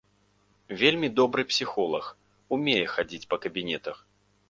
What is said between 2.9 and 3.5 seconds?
хадзіць па